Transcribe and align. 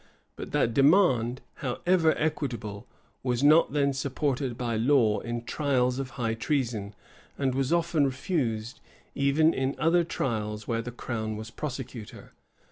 But 0.35 0.51
that 0.51 0.73
demand, 0.73 1.41
however 1.57 2.15
equitable, 2.17 2.87
was 3.21 3.43
not 3.43 3.71
then 3.71 3.93
supported 3.93 4.57
by 4.57 4.75
law 4.75 5.19
in 5.19 5.43
trials 5.43 5.99
of 5.99 6.11
high 6.17 6.33
treason, 6.33 6.95
and 7.37 7.53
was 7.53 7.71
often 7.71 8.05
refused, 8.05 8.79
even 9.13 9.53
in 9.53 9.75
other 9.77 10.03
trials 10.03 10.67
where 10.67 10.81
the 10.81 10.89
crown 10.89 11.37
was 11.37 11.51
prosecutor. 11.51 12.31